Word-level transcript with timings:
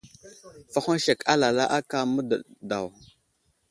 Fahoŋ 0.71 0.97
sek 1.05 1.19
alala 1.33 1.63
aka 1.77 1.97
mə́dəɗ 2.13 2.41
daw. 2.69 2.85